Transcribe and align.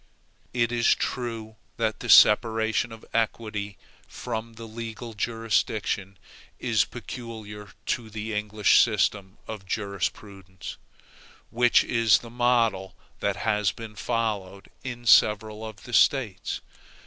It 0.51 0.71
is 0.71 0.95
true 0.95 1.57
that 1.77 1.99
the 1.99 2.09
separation 2.09 2.91
of 2.91 3.01
the 3.01 3.15
equity 3.15 3.77
from 4.07 4.53
the 4.53 4.65
legal 4.65 5.13
jurisdiction 5.13 6.17
is 6.57 6.85
peculiar 6.85 7.73
to 7.85 8.09
the 8.09 8.33
English 8.33 8.79
system 8.81 9.37
of 9.47 9.67
jurisprudence: 9.67 10.77
which 11.51 11.83
is 11.83 12.17
the 12.17 12.31
model 12.31 12.95
that 13.19 13.35
has 13.35 13.71
been 13.71 13.93
followed 13.95 14.71
in 14.83 15.05
several 15.05 15.63
of 15.63 15.83
the 15.83 15.93
States. 15.93 16.61